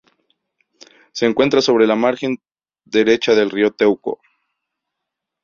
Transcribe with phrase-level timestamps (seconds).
[1.11, 2.39] Se encuentra sobre la margen
[2.85, 4.19] derecha del río Teuco.